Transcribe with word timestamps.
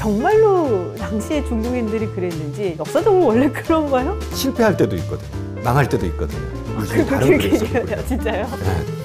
정말로 0.00 0.94
당시에 0.94 1.44
중국인들이 1.44 2.06
그랬는지 2.06 2.74
역사적으로 2.78 3.26
원래 3.26 3.50
그런가요? 3.52 4.18
실패할 4.32 4.74
때도 4.74 4.96
있거든요. 4.96 5.60
망할 5.62 5.86
때도 5.90 6.06
있거든요. 6.06 6.40
루시는 6.78 7.06
다른 7.06 7.26
그렇게 7.26 7.48
그래서 7.50 7.66
얘기해요, 7.66 8.04
진짜요? 8.06 8.46
네. 8.46 9.00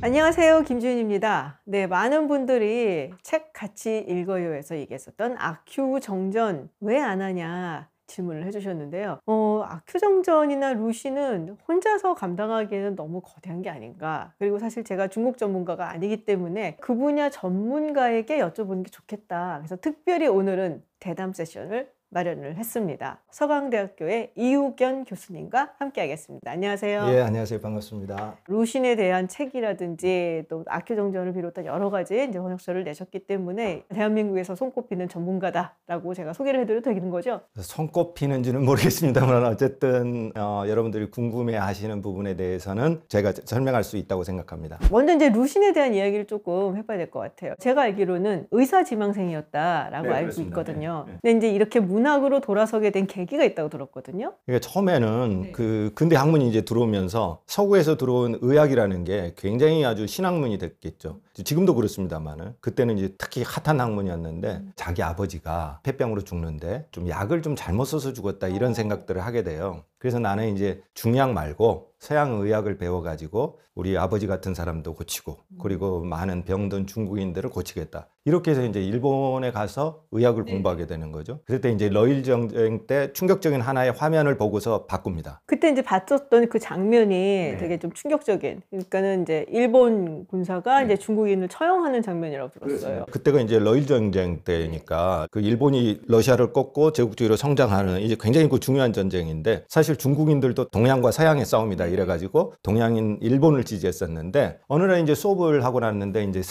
안녕하세요. 0.00 0.62
김주윤입니다. 0.62 1.60
네, 1.66 1.86
많은 1.86 2.28
분들이 2.28 3.10
책 3.22 3.52
같이 3.52 3.98
읽어요에서 4.08 4.78
얘기했었던 4.78 5.36
아큐 5.38 6.00
정전 6.00 6.70
왜 6.80 6.98
안 6.98 7.20
하냐 7.20 7.88
질문을 8.06 8.44
해주셨는데요. 8.46 9.20
어, 9.26 9.62
아큐 9.66 9.98
정전이나 9.98 10.74
루시는 10.74 11.56
혼자서 11.66 12.14
감당하기에는 12.14 12.96
너무 12.96 13.20
거대한 13.20 13.62
게 13.62 13.70
아닌가. 13.70 14.32
그리고 14.38 14.58
사실 14.58 14.84
제가 14.84 15.08
중국 15.08 15.38
전문가가 15.38 15.90
아니기 15.90 16.24
때문에 16.24 16.76
그 16.80 16.94
분야 16.94 17.30
전문가에게 17.30 18.38
여쭤보는 18.38 18.84
게 18.84 18.90
좋겠다. 18.90 19.58
그래서 19.58 19.76
특별히 19.76 20.26
오늘은 20.26 20.82
대담 21.00 21.32
세션을 21.32 21.90
마련을 22.18 22.56
했습니다. 22.56 23.18
서강대학교의 23.30 24.30
이우견 24.36 25.04
교수님과 25.04 25.72
함께하겠습니다. 25.78 26.48
안녕하세요. 26.48 27.06
예, 27.08 27.20
안녕하세요. 27.22 27.60
반갑습니다. 27.60 28.36
루신에 28.46 28.94
대한 28.94 29.26
책이라든지 29.26 30.44
또 30.48 30.62
아큐정전을 30.68 31.34
비롯한 31.34 31.66
여러 31.66 31.90
가지 31.90 32.14
이제 32.28 32.38
번역서를 32.38 32.84
내셨기 32.84 33.26
때문에 33.26 33.82
대한민국에서 33.88 34.54
손꼽히는 34.54 35.08
전문가다라고 35.08 36.14
제가 36.14 36.32
소개를 36.32 36.60
해드려도 36.60 36.94
되는 36.94 37.10
거죠? 37.10 37.40
손꼽히는지는 37.56 38.64
모르겠습니다만 38.64 39.44
어쨌든 39.46 40.30
어, 40.36 40.62
여러분들이 40.68 41.10
궁금해하시는 41.10 42.00
부분에 42.00 42.36
대해서는 42.36 43.02
제가 43.08 43.32
설명할 43.44 43.82
수 43.82 43.96
있다고 43.96 44.22
생각합니다. 44.22 44.78
먼저 44.92 45.14
이제 45.16 45.30
루신에 45.30 45.72
대한 45.72 45.92
이야기를 45.94 46.26
조금 46.26 46.76
해봐야 46.76 46.96
될 46.98 47.10
것 47.10 47.18
같아요. 47.20 47.54
제가 47.58 47.82
알기로는 47.82 48.46
의사 48.52 48.84
지망생이었다라고 48.84 50.06
네, 50.06 50.12
알고 50.14 50.20
그렇습니다. 50.22 50.60
있거든요. 50.60 51.04
네, 51.08 51.12
네. 51.12 51.18
근데 51.22 51.48
이제 51.48 51.54
이렇게 51.56 51.80
문 51.80 52.03
학으로 52.06 52.40
돌아서게 52.40 52.90
된 52.90 53.06
계기가 53.06 53.44
있다고 53.44 53.68
들었거든요. 53.68 54.34
그러니까 54.46 54.68
처음에는 54.68 55.40
네. 55.42 55.52
그 55.52 55.92
근대 55.94 56.16
학문이 56.16 56.48
이제 56.48 56.62
들어오면서 56.62 57.42
서구에서 57.46 57.96
들어온 57.96 58.38
의학이라는 58.40 59.04
게 59.04 59.34
굉장히 59.36 59.84
아주 59.84 60.06
신학문이 60.06 60.58
됐겠죠. 60.58 61.20
지금도 61.42 61.74
그렇습니다만은 61.74 62.54
그때는 62.60 62.96
이제 62.96 63.14
특히 63.18 63.42
핫한 63.42 63.80
학문이었는데 63.80 64.48
음. 64.48 64.72
자기 64.76 65.02
아버지가 65.02 65.80
폐병으로 65.82 66.22
죽는데 66.22 66.86
좀 66.92 67.08
약을 67.08 67.42
좀 67.42 67.56
잘못 67.56 67.86
써서 67.86 68.12
죽었다 68.12 68.46
이런 68.46 68.72
생각들을 68.72 69.24
하게 69.24 69.42
돼요. 69.42 69.82
그래서 69.98 70.18
나는 70.18 70.54
이제 70.54 70.82
중약 70.92 71.32
말고 71.32 71.94
서양 71.98 72.34
의학을 72.34 72.76
배워가지고 72.76 73.58
우리 73.74 73.96
아버지 73.96 74.26
같은 74.26 74.54
사람도 74.54 74.94
고치고 74.94 75.38
그리고 75.60 76.04
많은 76.04 76.44
병든 76.44 76.86
중국인들을 76.86 77.48
고치겠다. 77.48 78.08
이렇게 78.26 78.50
해서 78.50 78.62
이제 78.64 78.82
일본에 78.82 79.50
가서 79.50 80.04
의학을 80.12 80.44
네. 80.44 80.52
공부하게 80.52 80.86
되는 80.86 81.10
거죠. 81.10 81.40
그때 81.46 81.70
이제 81.70 81.88
러일 81.88 82.22
전쟁 82.22 82.86
때 82.86 83.12
충격적인 83.14 83.62
하나의 83.62 83.92
화면을 83.92 84.36
보고서 84.36 84.84
바꿉니다. 84.84 85.40
그때 85.46 85.70
이제 85.70 85.80
봤었던 85.80 86.48
그 86.50 86.58
장면이 86.58 87.08
네. 87.08 87.56
되게 87.58 87.78
좀 87.78 87.90
충격적인. 87.92 88.60
그러니까는 88.68 89.22
이제 89.22 89.46
일본 89.48 90.26
군사가 90.26 90.80
네. 90.80 90.84
이제 90.84 90.96
중국 90.96 91.23
인을 91.26 91.48
처형하는 91.48 92.02
장면이라고 92.02 92.50
들었어요. 92.58 93.06
그때가 93.10 93.40
이제 93.40 93.58
러일 93.58 93.86
전쟁 93.86 94.40
때니까 94.44 95.26
그 95.30 95.40
일본이 95.40 96.00
러시아를 96.06 96.52
꺾고 96.52 96.92
제국주의로 96.92 97.36
성장하는 97.36 98.00
이제 98.00 98.16
굉장히 98.18 98.48
그 98.48 98.60
중요한 98.60 98.92
전쟁인데 98.92 99.64
사실 99.68 99.96
중국인들도 99.96 100.68
동양과 100.70 101.10
서양의 101.10 101.44
싸움이다 101.44 101.86
이래가지고 101.86 102.54
동양인 102.62 103.18
일본을 103.20 103.64
지지했었는데 103.64 104.60
어느 104.68 104.84
날 104.84 105.00
이제 105.00 105.14
수업을 105.14 105.64
하고 105.64 105.80
났는데 105.80 106.24
이제 106.24 106.42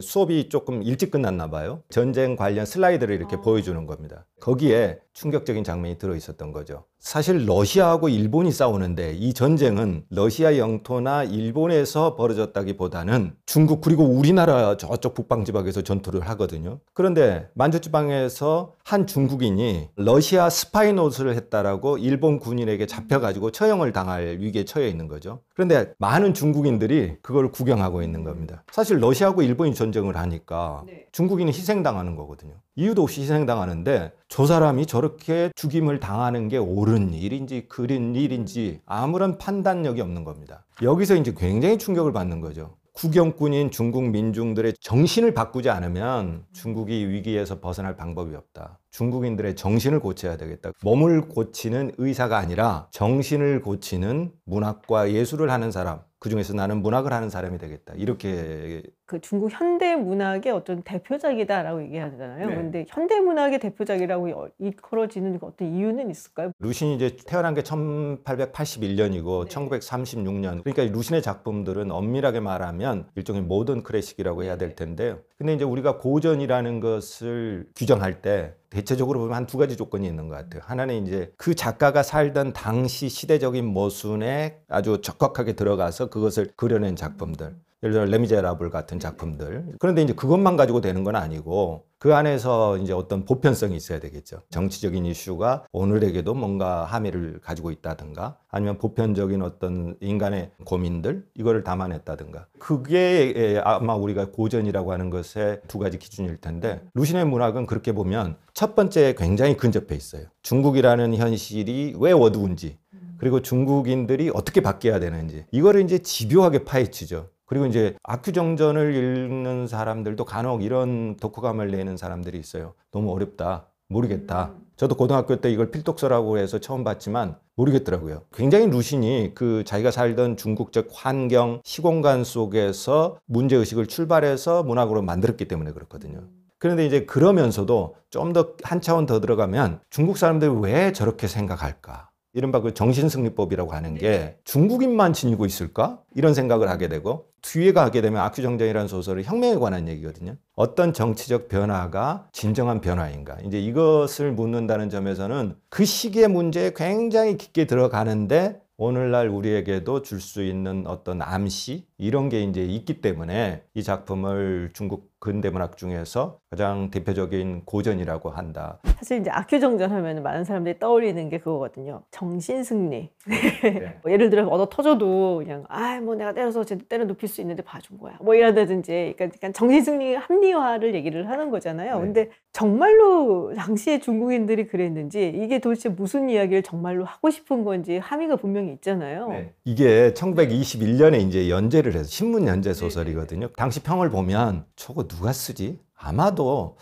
수업이 0.00 0.48
조금 0.48 0.82
일찍 0.82 1.10
끝났나 1.10 1.50
봐요. 1.50 1.82
전쟁 1.90 2.36
관련 2.36 2.66
슬라이드를 2.66 3.14
이렇게 3.14 3.36
보여주는 3.36 3.86
겁니다. 3.86 4.26
거기에 4.40 4.98
충격적인 5.12 5.64
장면이 5.64 5.98
들어 5.98 6.14
있었던 6.14 6.52
거죠. 6.52 6.84
사실 7.00 7.46
러시아하고 7.46 8.10
일본이 8.10 8.52
싸우는데 8.52 9.14
이 9.14 9.32
전쟁은 9.32 10.04
러시아 10.10 10.58
영토나 10.58 11.24
일본에서 11.24 12.14
벌어졌다기보다는 12.14 13.36
중국 13.46 13.80
그리고 13.80 14.04
우리나라 14.04 14.76
저쪽 14.76 15.14
북방 15.14 15.46
지방에서 15.46 15.80
전투를 15.80 16.20
하거든요. 16.20 16.78
그런데 16.92 17.48
만주 17.54 17.80
지방에서 17.80 18.74
한 18.84 19.06
중국인이 19.06 19.88
러시아 19.96 20.50
스파이 20.50 20.92
노릇을 20.92 21.34
했다라고 21.34 21.96
일본 21.96 22.38
군인에게 22.38 22.84
잡혀가지고 22.84 23.50
처형을 23.50 23.92
당할 23.92 24.36
위기에 24.38 24.66
처해 24.66 24.88
있는 24.88 25.08
거죠. 25.08 25.40
그런데 25.54 25.92
많은 25.98 26.34
중국인들이 26.34 27.16
그걸 27.22 27.50
구경하고 27.50 28.02
있는 28.02 28.24
겁니다. 28.24 28.62
사실 28.72 28.98
러시아하고 28.98 29.40
일본이 29.40 29.74
전쟁을 29.74 30.16
하니까 30.18 30.84
네. 30.86 31.06
중국인이 31.12 31.50
희생당하는 31.50 32.14
거거든요. 32.14 32.54
이유도 32.80 33.02
없이 33.02 33.20
희생당하는데 33.20 34.12
저 34.28 34.46
사람이 34.46 34.86
저렇게 34.86 35.50
죽임을 35.54 36.00
당하는 36.00 36.48
게 36.48 36.56
옳은 36.56 37.12
일인지 37.12 37.66
그른 37.68 38.16
일인지 38.16 38.80
아무런 38.86 39.36
판단력이 39.36 40.00
없는 40.00 40.24
겁니다. 40.24 40.64
여기서 40.80 41.16
이제 41.16 41.34
굉장히 41.36 41.76
충격을 41.76 42.14
받는 42.14 42.40
거죠. 42.40 42.76
구경꾼인 42.94 43.70
중국 43.70 44.04
민중들의 44.04 44.74
정신을 44.80 45.34
바꾸지 45.34 45.68
않으면 45.68 46.44
중국이 46.54 47.06
위기에서 47.06 47.60
벗어날 47.60 47.96
방법이 47.96 48.34
없다. 48.34 48.78
중국인들의 48.90 49.56
정신을 49.56 50.00
고쳐야 50.00 50.38
되겠다. 50.38 50.70
몸을 50.82 51.28
고치는 51.28 51.92
의사가 51.98 52.38
아니라 52.38 52.88
정신을 52.92 53.60
고치는 53.60 54.32
문학과 54.46 55.12
예술을 55.12 55.50
하는 55.50 55.70
사람. 55.70 56.00
그 56.18 56.28
중에서 56.28 56.52
나는 56.54 56.82
문학을 56.82 57.12
하는 57.12 57.30
사람이 57.30 57.58
되겠다. 57.58 57.94
이렇게 57.96 58.82
그 59.10 59.20
중국 59.20 59.50
현대 59.50 59.96
문학의 59.96 60.52
어떤 60.52 60.82
대표작이다라고 60.82 61.82
얘기하잖아요. 61.82 62.46
네. 62.46 62.54
그런데 62.54 62.86
현대 62.88 63.18
문학의 63.18 63.58
대표작이라고 63.58 64.30
여- 64.30 64.48
일컬어지는 64.60 65.36
어떤 65.42 65.66
이유는 65.66 66.12
있을까요? 66.12 66.52
루신이 66.60 66.94
이제 66.94 67.16
태어난 67.26 67.54
게 67.54 67.62
1881년이고 67.62 69.48
1936년. 69.48 70.62
그러니까 70.62 70.84
루신의 70.96 71.22
작품들은 71.22 71.90
엄밀하게 71.90 72.38
말하면 72.38 73.08
일종의 73.16 73.42
모던 73.42 73.82
클래식이라고 73.82 74.44
해야 74.44 74.56
될 74.56 74.76
텐데요. 74.76 75.18
근데 75.38 75.54
이제 75.54 75.64
우리가 75.64 75.98
고전이라는 75.98 76.78
것을 76.78 77.66
규정할 77.74 78.22
때 78.22 78.54
대체적으로 78.70 79.18
보면 79.18 79.34
한 79.34 79.46
두 79.50 79.58
가지 79.58 79.76
조건이 79.76 80.06
있는 80.06 80.28
것 80.28 80.36
같아요. 80.36 80.62
하나는 80.64 81.04
이제 81.04 81.32
그 81.36 81.56
작가가 81.56 82.04
살던 82.04 82.52
당시 82.52 83.08
시대적인 83.08 83.64
모순에 83.64 84.60
아주 84.68 85.00
적극하게 85.02 85.54
들어가서 85.54 86.10
그것을 86.10 86.50
그려낸 86.54 86.94
작품들. 86.94 87.56
예를 87.82 87.94
들어 87.94 88.04
레미제라블 88.04 88.70
같은 88.70 88.98
작품들. 88.98 89.74
그런데 89.78 90.02
이제 90.02 90.12
그것만 90.12 90.56
가지고 90.56 90.80
되는 90.80 91.02
건 91.02 91.16
아니고 91.16 91.84
그 91.98 92.14
안에서 92.14 92.78
이제 92.78 92.92
어떤 92.92 93.24
보편성이 93.24 93.76
있어야 93.76 94.00
되겠죠. 94.00 94.40
정치적인 94.50 95.04
이슈가 95.06 95.66
오늘에게도 95.72 96.34
뭔가 96.34 96.84
함의를 96.84 97.40
가지고 97.42 97.70
있다든가 97.70 98.36
아니면 98.48 98.78
보편적인 98.78 99.42
어떤 99.42 99.96
인간의 100.00 100.50
고민들 100.64 101.26
이거를 101.34 101.62
담아냈다든가 101.62 102.46
그게 102.58 103.32
예, 103.36 103.58
아마 103.64 103.94
우리가 103.94 104.30
고전이라고 104.30 104.92
하는 104.92 105.10
것의 105.10 105.60
두 105.68 105.78
가지 105.78 105.98
기준일 105.98 106.38
텐데 106.38 106.82
루신의 106.94 107.26
문학은 107.26 107.66
그렇게 107.66 107.92
보면 107.92 108.36
첫 108.52 108.74
번째 108.74 109.14
굉장히 109.16 109.56
근접해 109.56 109.94
있어요. 109.94 110.24
중국이라는 110.42 111.14
현실이 111.14 111.96
왜 111.98 112.12
어두운지 112.12 112.78
그리고 113.18 113.40
중국인들이 113.40 114.30
어떻게 114.32 114.62
바뀌어야 114.62 114.98
되는지 115.00 115.44
이거를 115.50 115.82
이제 115.82 115.98
집요하게 115.98 116.64
파헤치죠. 116.64 117.28
그리고 117.50 117.66
이제 117.66 117.96
아큐정전을 118.04 118.94
읽는 118.94 119.66
사람들도 119.66 120.24
간혹 120.24 120.62
이런 120.62 121.16
독후감을 121.16 121.72
내는 121.72 121.96
사람들이 121.96 122.38
있어요. 122.38 122.74
너무 122.92 123.10
어렵다. 123.12 123.66
모르겠다. 123.88 124.52
저도 124.76 124.94
고등학교 124.94 125.34
때 125.40 125.50
이걸 125.50 125.72
필독서라고 125.72 126.38
해서 126.38 126.60
처음 126.60 126.84
봤지만 126.84 127.34
모르겠더라고요. 127.56 128.22
굉장히 128.32 128.68
루신이 128.68 129.32
그 129.34 129.64
자기가 129.64 129.90
살던 129.90 130.36
중국적 130.36 130.90
환경, 130.92 131.60
시공간 131.64 132.22
속에서 132.22 133.18
문제의식을 133.26 133.86
출발해서 133.88 134.62
문학으로 134.62 135.02
만들었기 135.02 135.48
때문에 135.48 135.72
그렇거든요. 135.72 136.20
그런데 136.60 136.86
이제 136.86 137.04
그러면서도 137.04 137.96
좀 138.10 138.32
더 138.32 138.54
한 138.62 138.80
차원 138.80 139.06
더 139.06 139.18
들어가면 139.20 139.80
중국 139.90 140.18
사람들이 140.18 140.52
왜 140.62 140.92
저렇게 140.92 141.26
생각할까? 141.26 142.09
이른바 142.32 142.60
그 142.60 142.74
정신승리법이라고 142.74 143.72
하는 143.72 143.94
게 143.94 144.36
중국인만 144.44 145.12
지니고 145.12 145.46
있을까? 145.46 146.00
이런 146.14 146.32
생각을 146.34 146.68
하게 146.68 146.88
되고 146.88 147.26
뒤에 147.42 147.72
가게 147.72 148.00
되면 148.02 148.20
아큐정전이라는 148.22 148.86
소설은 148.88 149.24
혁명에 149.24 149.56
관한 149.56 149.88
얘기거든요. 149.88 150.36
어떤 150.54 150.92
정치적 150.92 151.48
변화가 151.48 152.28
진정한 152.32 152.80
변화인가? 152.80 153.38
이제 153.44 153.58
이것을 153.60 154.32
묻는다는 154.32 154.90
점에서는 154.90 155.56
그 155.68 155.84
시기의 155.84 156.28
문제에 156.28 156.72
굉장히 156.76 157.36
깊게 157.36 157.66
들어가는데 157.66 158.60
오늘날 158.76 159.28
우리에게도 159.28 160.02
줄 160.02 160.20
수 160.20 160.42
있는 160.42 160.86
어떤 160.86 161.20
암시 161.20 161.86
이런 161.98 162.28
게 162.28 162.42
이제 162.42 162.64
있기 162.64 163.00
때문에 163.02 163.62
이 163.74 163.82
작품을 163.82 164.70
중국 164.72 165.09
근대문학 165.20 165.76
중에서 165.76 166.38
가장 166.50 166.90
대표적인 166.90 167.62
고전이라고 167.66 168.30
한다. 168.30 168.78
사실 168.98 169.20
이제 169.20 169.30
악큐정전 169.30 169.90
하면 169.92 170.22
많은 170.22 170.44
사람들이 170.44 170.78
떠올리는 170.78 171.28
게 171.28 171.38
그거거든요. 171.38 172.02
정신승리. 172.10 173.10
네. 173.26 173.98
뭐 174.02 174.10
예를 174.10 174.30
들어 174.30 174.48
얻어 174.48 174.68
터져도 174.68 175.38
그냥 175.38 175.64
아 175.68 176.00
뭐 176.00 176.14
내가 176.14 176.32
때려서 176.32 176.64
쟤 176.64 176.78
때려 176.88 177.04
눕힐 177.04 177.28
수 177.28 177.40
있는데 177.42 177.62
봐준 177.62 177.98
거야. 177.98 178.16
뭐 178.20 178.34
이라든지 178.34 179.14
그러니까 179.16 179.52
정신승리 179.52 180.14
합리화를 180.14 180.94
얘기를 180.94 181.28
하는 181.28 181.50
거잖아요. 181.50 181.96
네. 181.96 182.00
근데 182.00 182.30
정말로 182.52 183.54
당시에 183.54 184.00
중국인들이 184.00 184.66
그랬는지 184.66 185.28
이게 185.36 185.58
도대체 185.58 185.88
무슨 185.88 186.28
이야기를 186.30 186.62
정말로 186.62 187.04
하고 187.04 187.30
싶은 187.30 187.64
건지 187.64 187.98
함의가 187.98 188.36
분명히 188.36 188.72
있잖아요. 188.72 189.28
네. 189.28 189.52
이게 189.64 190.12
1921년에 190.14 191.20
이제 191.20 191.50
연재를 191.50 191.92
해서 191.94 192.04
신문 192.04 192.46
연재 192.46 192.72
소설이거든요. 192.72 193.48
당시 193.56 193.82
평을 193.82 194.10
보면 194.10 194.64
저거 194.76 195.06
누가 195.10 195.32
쓰지? 195.32 195.78
아마도 195.96 196.76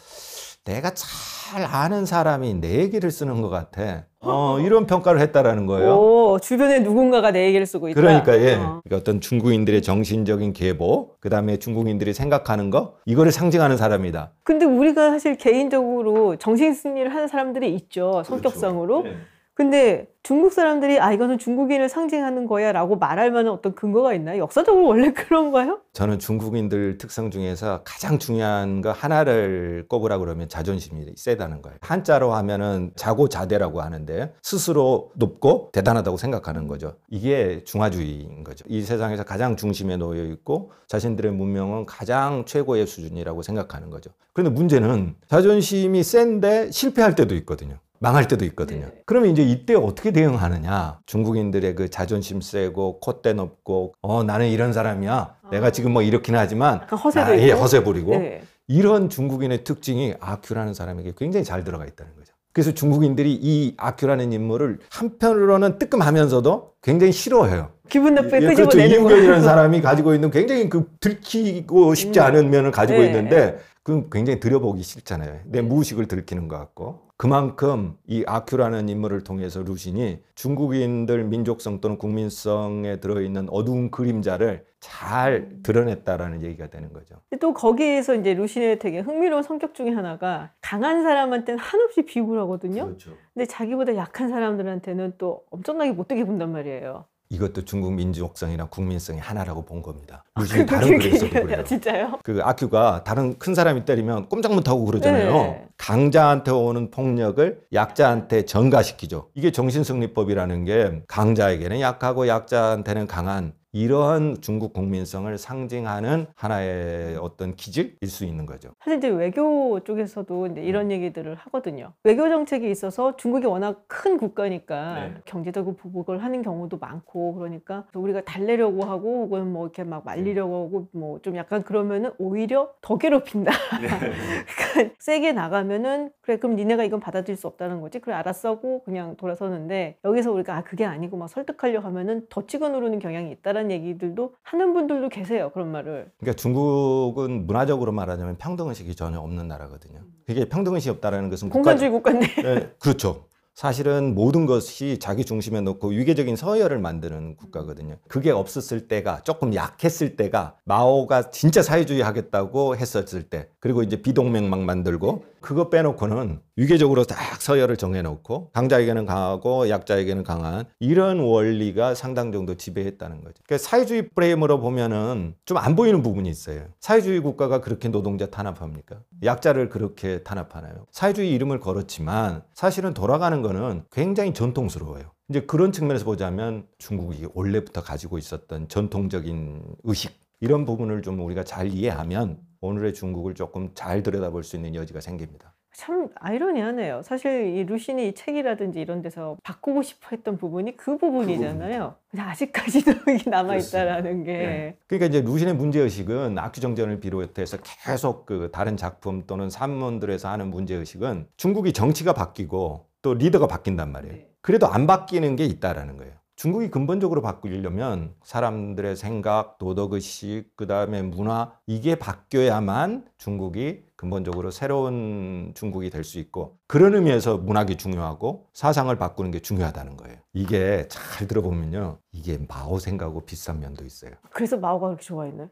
내가 0.64 0.92
잘 0.94 1.64
아는 1.64 2.04
사람이 2.04 2.54
내 2.54 2.78
얘기를 2.78 3.10
쓰는 3.10 3.40
것 3.40 3.48
같아. 3.48 4.04
어, 4.20 4.58
이런 4.60 4.86
평가를 4.86 5.20
했다라는 5.20 5.64
거예요. 5.66 5.96
오, 5.96 6.38
주변에 6.38 6.80
누군가가 6.80 7.30
내 7.30 7.46
얘기를 7.46 7.64
쓰고 7.64 7.88
있다. 7.88 7.98
그러니까 7.98 8.38
예. 8.38 8.54
어. 8.56 8.80
그러니까 8.84 8.96
어떤 8.96 9.20
중국인들의 9.20 9.80
정신적인 9.80 10.52
계보, 10.52 11.16
그다음에 11.20 11.56
중국인들이 11.56 12.12
생각하는 12.12 12.68
거 12.70 12.96
이거를 13.06 13.32
상징하는 13.32 13.76
사람이다. 13.78 14.32
근데 14.44 14.66
우리가 14.66 15.10
사실 15.10 15.36
개인적으로 15.36 16.36
정신 16.36 16.74
승리를 16.74 17.12
하는 17.14 17.28
사람들이 17.28 17.74
있죠. 17.74 18.22
성격상으로. 18.26 19.02
네. 19.02 19.16
근데 19.58 20.06
중국 20.22 20.52
사람들이 20.52 21.00
아 21.00 21.12
이거는 21.12 21.36
중국인을 21.36 21.88
상징하는 21.88 22.46
거야라고 22.46 22.94
말할 22.94 23.32
만한 23.32 23.52
어떤 23.52 23.74
근거가 23.74 24.14
있나요? 24.14 24.40
역사적으로 24.40 24.86
원래 24.86 25.12
그런가요? 25.12 25.80
저는 25.94 26.20
중국인들 26.20 26.96
특성 26.98 27.32
중에서 27.32 27.80
가장 27.82 28.20
중요한 28.20 28.82
거 28.82 28.92
하나를 28.92 29.86
꼽으라 29.88 30.18
그러면 30.18 30.48
자존심이 30.48 31.06
세다는 31.16 31.60
거예요. 31.60 31.76
한자로 31.80 32.34
하면은 32.34 32.92
자고자대라고 32.94 33.80
하는데 33.80 34.32
스스로 34.44 35.10
높고 35.16 35.70
대단하다고 35.72 36.18
생각하는 36.18 36.68
거죠. 36.68 36.94
이게 37.08 37.64
중화주의인 37.64 38.44
거죠. 38.44 38.64
이 38.68 38.82
세상에서 38.82 39.24
가장 39.24 39.56
중심에 39.56 39.96
놓여 39.96 40.22
있고 40.22 40.70
자신들의 40.86 41.32
문명은 41.32 41.84
가장 41.84 42.44
최고의 42.44 42.86
수준이라고 42.86 43.42
생각하는 43.42 43.90
거죠. 43.90 44.12
그런데 44.34 44.54
문제는 44.54 45.16
자존심이 45.26 46.04
센데 46.04 46.70
실패할 46.70 47.16
때도 47.16 47.34
있거든요. 47.34 47.80
망할 48.00 48.28
때도 48.28 48.44
있거든요. 48.46 48.86
네. 48.86 49.02
그러면 49.06 49.30
이제 49.30 49.42
이때 49.42 49.74
어떻게 49.74 50.12
대응하느냐? 50.12 51.00
중국인들의 51.06 51.74
그 51.74 51.88
자존심 51.90 52.40
세고 52.40 53.00
콧대 53.00 53.32
높고 53.32 53.94
어 54.02 54.22
나는 54.22 54.48
이런 54.48 54.72
사람이야. 54.72 55.36
내가 55.50 55.70
지금 55.70 55.92
뭐 55.92 56.02
이렇긴 56.02 56.36
하지만 56.36 56.80
허세도 56.80 57.32
아, 57.32 57.38
예. 57.38 57.50
허세 57.52 57.82
부리고 57.84 58.12
네. 58.12 58.42
이런 58.66 59.08
중국인의 59.08 59.64
특징이 59.64 60.14
아큐라는 60.20 60.74
사람에게 60.74 61.14
굉장히 61.16 61.44
잘 61.44 61.64
들어가 61.64 61.86
있다는 61.86 62.14
거죠. 62.14 62.34
그래서 62.52 62.72
중국인들이 62.72 63.32
이 63.40 63.74
아큐라는 63.76 64.32
인물을 64.32 64.78
한편으로는 64.90 65.78
뜨끔하면서도 65.78 66.72
굉장히 66.82 67.12
싫어해요. 67.12 67.70
기분 67.88 68.14
나쁘게 68.14 68.36
예, 68.36 68.40
그렇죠. 68.40 68.64
끄집어내는 68.64 68.90
이윤경이라는 68.90 69.40
거. 69.40 69.44
사람이 69.44 69.80
가지고 69.80 70.14
있는 70.14 70.30
굉장히 70.30 70.68
그 70.68 70.90
들키고 71.00 71.94
싶지 71.94 72.18
음. 72.18 72.24
않은 72.24 72.50
면을 72.50 72.70
가지고 72.70 73.00
네. 73.00 73.06
있는데 73.06 73.58
그건 73.82 74.10
굉장히 74.10 74.40
들여보기 74.40 74.82
싫잖아요. 74.82 75.40
내 75.46 75.62
무의식을 75.62 76.06
들키는 76.08 76.48
것 76.48 76.58
같고. 76.58 77.07
그만큼 77.18 77.98
이 78.06 78.22
아큐라는 78.28 78.88
인물을 78.88 79.24
통해서 79.24 79.64
루신이 79.64 80.22
중국인들 80.36 81.24
민족성 81.24 81.80
또는 81.80 81.98
국민성에 81.98 83.00
들어있는 83.00 83.48
어두운 83.50 83.90
그림자를 83.90 84.64
잘 84.78 85.48
드러냈다라는 85.64 86.42
얘기가 86.42 86.68
되는 86.68 86.92
거죠. 86.92 87.16
또 87.40 87.52
거기에서 87.52 88.14
이제 88.14 88.34
루신의 88.34 88.78
되게 88.78 89.00
흥미로운 89.00 89.42
성격 89.42 89.74
중에 89.74 89.90
하나가 89.90 90.52
강한 90.60 91.02
사람한테는 91.02 91.58
한없이 91.58 92.02
비굴 92.02 92.38
하거든요. 92.42 92.84
그렇죠. 92.86 93.10
근데 93.34 93.46
자기보다 93.46 93.96
약한 93.96 94.28
사람들한테는 94.28 95.14
또 95.18 95.42
엄청나게 95.50 95.90
못되게 95.90 96.24
본단 96.24 96.52
말이에요. 96.52 97.04
이것도 97.30 97.64
중국 97.66 97.92
민족성이나 97.92 98.66
국민성의 98.66 99.20
하나라고 99.20 99.64
본 99.64 99.82
겁니다. 99.82 100.24
그- 100.34 100.40
루신이 100.42 100.66
다른 100.66 100.98
글에서도. 100.98 101.30
그래요. 101.30 101.62
진짜요? 101.64 102.18
그 102.24 102.40
아큐가 102.42 103.04
다른 103.04 103.38
큰 103.38 103.54
사람이 103.54 103.84
때리면 103.84 104.28
꼼짝 104.28 104.54
못하고 104.54 104.84
그러잖아요. 104.86 105.32
네. 105.32 105.64
강자한테 105.76 106.50
오는 106.50 106.90
폭력을 106.90 107.60
약자한테 107.72 108.46
전가시키죠. 108.46 109.28
이게 109.34 109.52
정신승리법이라는 109.52 110.64
게 110.64 111.02
강자에게는 111.06 111.80
약하고 111.80 112.28
약자한테는 112.28 113.06
강한 113.06 113.52
이러한 113.72 114.36
중국 114.40 114.72
국민성을 114.72 115.36
상징하는 115.36 116.26
하나의 116.34 117.16
어떤 117.16 117.54
기질일 117.54 117.96
수 118.08 118.24
있는 118.24 118.46
거죠. 118.46 118.70
사실 118.82 118.98
이제 118.98 119.08
외교 119.08 119.78
쪽에서도 119.84 120.46
이제 120.48 120.60
음. 120.62 120.66
이런 120.66 120.90
얘기들을 120.90 121.34
하거든요. 121.34 121.92
외교 122.04 122.28
정책에 122.28 122.70
있어서 122.70 123.16
중국이 123.16 123.46
워낙 123.46 123.84
큰 123.86 124.16
국가니까 124.16 124.94
네. 124.94 125.14
경제적으로 125.26 125.76
보복을 125.76 126.22
하는 126.24 126.42
경우도 126.42 126.78
많고 126.78 127.34
그러니까 127.34 127.84
우리가 127.94 128.22
달래려고 128.22 128.84
하고 128.84 129.24
혹은 129.24 129.52
뭐 129.52 129.64
이렇게 129.66 129.84
막 129.84 130.04
말리려고 130.04 130.66
하고 130.66 130.88
뭐 130.92 131.18
좀 131.22 131.36
약간 131.36 131.62
그러면은 131.64 132.12
오히려 132.18 132.70
더 132.80 132.96
괴롭힌다. 132.96 133.50
그러니까 133.78 134.94
세게 134.98 135.32
나가면은 135.32 136.10
그래 136.20 136.36
그럼 136.38 136.56
니네가 136.56 136.84
이건 136.84 137.00
받아들일 137.00 137.36
수 137.36 137.46
없다는 137.46 137.80
거지. 137.80 137.98
그래 137.98 138.14
알았어 138.14 138.50
하고 138.50 138.82
그냥 138.84 139.16
돌아서는데 139.16 139.96
여기서 140.04 140.30
우리가 140.32 140.56
아 140.56 140.62
그게 140.62 140.84
아니고 140.84 141.16
막 141.16 141.28
설득하려 141.28 141.80
하면은 141.80 142.26
더 142.30 142.46
찍어 142.46 142.68
누르는 142.68 142.98
경향이 143.00 143.30
있다 143.32 143.52
라는 143.58 143.72
얘기들도 143.72 144.34
하는 144.42 144.72
분들도 144.72 145.08
계세요. 145.08 145.50
그런 145.52 145.72
말을. 145.72 146.12
그러니까 146.18 146.36
중국은 146.36 147.46
문화적으로 147.46 147.90
말하자면 147.90 148.38
평등의식이 148.38 148.94
전혀 148.94 149.18
없는 149.18 149.48
나라거든요. 149.48 150.00
그게 150.26 150.48
평등의식이 150.48 150.90
없다라는 150.90 151.28
것은 151.28 151.48
국가 151.48 151.72
공산주의 151.72 151.90
국가인데. 151.90 152.26
네, 152.42 152.70
그렇죠. 152.78 153.24
사실은 153.54 154.14
모든 154.14 154.46
것이 154.46 155.00
자기 155.00 155.24
중심에 155.24 155.60
놓고 155.60 155.88
위계적인 155.88 156.36
서열을 156.36 156.78
만드는 156.78 157.34
국가거든요. 157.34 157.96
그게 158.06 158.30
없었을 158.30 158.86
때가 158.86 159.24
조금 159.24 159.52
약했을 159.52 160.14
때가 160.14 160.54
마오가 160.64 161.30
진짜 161.30 161.60
사회주의 161.60 162.00
하겠다고 162.02 162.76
했었을 162.76 163.24
때 163.24 163.48
그리고 163.58 163.82
이제 163.82 164.00
비동맹 164.00 164.48
막 164.48 164.60
만들고 164.60 165.24
그거 165.40 165.70
빼놓고는 165.70 166.40
위계적으로 166.58 167.04
딱 167.04 167.40
서열을 167.40 167.76
정해놓고 167.76 168.50
강자에게는 168.52 169.06
강하고 169.06 169.68
약자에게는 169.68 170.24
강한 170.24 170.64
이런 170.80 171.20
원리가 171.20 171.94
상당 171.94 172.32
정도 172.32 172.56
지배했다는 172.56 173.22
거죠. 173.22 173.40
그러니까 173.46 173.58
사회주의 173.58 174.08
프레임으로 174.08 174.58
보면은 174.58 175.34
좀 175.44 175.56
안 175.58 175.76
보이는 175.76 176.02
부분이 176.02 176.28
있어요. 176.28 176.66
사회주의 176.80 177.20
국가가 177.20 177.60
그렇게 177.60 177.88
노동자 177.88 178.26
탄압합니까? 178.26 179.00
약자를 179.22 179.68
그렇게 179.68 180.24
탄압하나요? 180.24 180.86
사회주의 180.90 181.32
이름을 181.32 181.60
걸었지만 181.60 182.42
사실은 182.54 182.92
돌아가는 182.92 183.40
거는 183.40 183.84
굉장히 183.92 184.34
전통스러워요. 184.34 185.12
이제 185.28 185.40
그런 185.42 185.70
측면에서 185.70 186.04
보자면 186.04 186.66
중국이 186.78 187.26
원래부터 187.34 187.82
가지고 187.82 188.18
있었던 188.18 188.68
전통적인 188.68 189.62
의식 189.84 190.18
이런 190.40 190.64
부분을 190.64 191.02
좀 191.02 191.20
우리가 191.20 191.44
잘 191.44 191.68
이해하면 191.68 192.38
오늘의 192.60 192.94
중국을 192.94 193.34
조금 193.34 193.70
잘 193.74 194.02
들여다볼 194.02 194.42
수 194.42 194.56
있는 194.56 194.74
여지가 194.74 195.00
생깁니다. 195.00 195.54
참 195.78 196.08
아이러니하네요. 196.16 197.02
사실 197.02 197.56
이 197.56 197.62
루신이 197.62 198.08
이 198.08 198.12
책이라든지 198.12 198.80
이런 198.80 199.00
데서 199.00 199.36
바꾸고 199.44 199.82
싶어 199.82 200.08
했던 200.10 200.36
부분이 200.36 200.76
그 200.76 200.98
부분이잖아요. 200.98 201.94
근데 202.10 202.22
아직까지도 202.24 202.90
이게 203.14 203.30
남아 203.30 203.54
있다라는 203.54 204.24
게 204.24 204.32
네. 204.32 204.76
그러니까 204.88 205.06
이제 205.06 205.20
루신의 205.20 205.54
문제의식은 205.54 206.36
악주정전을 206.36 206.98
비롯해서 206.98 207.58
계속 207.84 208.26
그 208.26 208.50
다른 208.52 208.76
작품 208.76 209.24
또는 209.28 209.50
산문들에서 209.50 210.28
하는 210.28 210.50
문제의식은 210.50 211.28
중국이 211.36 211.72
정치가 211.72 212.12
바뀌고 212.12 212.86
또 213.00 213.14
리더가 213.14 213.46
바뀐단 213.46 213.92
말이에요. 213.92 214.14
네. 214.16 214.28
그래도 214.40 214.66
안 214.66 214.88
바뀌는 214.88 215.36
게 215.36 215.44
있다라는 215.44 215.96
거예요. 215.96 216.12
중국이 216.34 216.70
근본적으로 216.70 217.22
바꾸려면 217.22 218.14
사람들의 218.24 218.96
생각, 218.96 219.58
도덕의식, 219.58 220.56
그 220.56 220.66
다음에 220.66 221.02
문화, 221.02 221.52
이게 221.66 221.94
바뀌어야만 221.94 223.06
중국이 223.16 223.87
근본적으로 223.98 224.52
새로운 224.52 225.50
중국이 225.56 225.90
될 225.90 226.04
수 226.04 226.20
있고 226.20 226.56
그런 226.68 226.94
의미에서 226.94 227.36
문학이 227.38 227.76
중요하고 227.76 228.46
사상을 228.54 228.96
바꾸는 228.96 229.32
게 229.32 229.40
중요하다는 229.40 229.96
거예요. 229.96 230.16
이게 230.32 230.86
잘 230.88 231.26
들어보면요. 231.26 231.98
이게 232.12 232.38
마오 232.48 232.78
생각하고 232.78 233.26
비슷한 233.26 233.58
면도 233.58 233.84
있어요. 233.84 234.12
그래서 234.30 234.56
마오가 234.56 234.86
그렇게 234.86 235.02
좋아했나요? 235.04 235.48